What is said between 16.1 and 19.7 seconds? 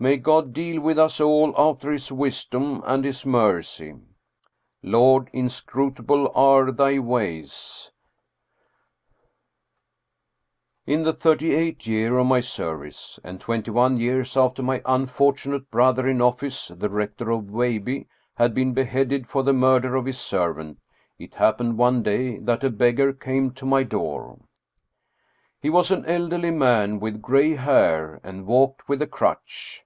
office, the Rector of Veilbye had been beheaded for the